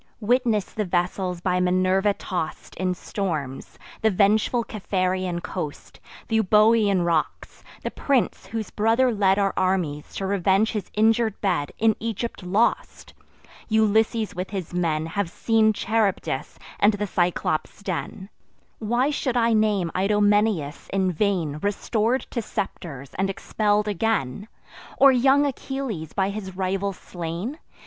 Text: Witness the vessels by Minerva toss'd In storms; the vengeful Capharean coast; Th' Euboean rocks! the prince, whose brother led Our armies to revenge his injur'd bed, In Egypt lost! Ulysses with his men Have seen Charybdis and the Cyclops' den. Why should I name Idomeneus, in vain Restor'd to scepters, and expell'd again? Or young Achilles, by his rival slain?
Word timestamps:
Witness 0.19 0.65
the 0.73 0.83
vessels 0.83 1.41
by 1.41 1.59
Minerva 1.59 2.15
toss'd 2.15 2.75
In 2.77 2.95
storms; 2.95 3.77
the 4.01 4.09
vengeful 4.09 4.63
Capharean 4.63 5.41
coast; 5.43 5.99
Th' 6.27 6.31
Euboean 6.41 7.03
rocks! 7.03 7.63
the 7.83 7.91
prince, 7.91 8.47
whose 8.47 8.71
brother 8.71 9.13
led 9.13 9.37
Our 9.37 9.53
armies 9.55 10.15
to 10.15 10.25
revenge 10.25 10.71
his 10.71 10.89
injur'd 10.95 11.39
bed, 11.39 11.71
In 11.77 11.95
Egypt 11.99 12.41
lost! 12.41 13.13
Ulysses 13.69 14.33
with 14.33 14.49
his 14.49 14.73
men 14.73 15.05
Have 15.05 15.29
seen 15.29 15.71
Charybdis 15.71 16.57
and 16.79 16.93
the 16.93 17.05
Cyclops' 17.05 17.83
den. 17.83 18.29
Why 18.79 19.11
should 19.11 19.37
I 19.37 19.53
name 19.53 19.91
Idomeneus, 19.95 20.89
in 20.91 21.11
vain 21.11 21.59
Restor'd 21.59 22.21
to 22.31 22.41
scepters, 22.41 23.13
and 23.19 23.29
expell'd 23.29 23.87
again? 23.87 24.47
Or 24.97 25.11
young 25.11 25.45
Achilles, 25.45 26.13
by 26.13 26.29
his 26.31 26.57
rival 26.57 26.91
slain? 26.91 27.59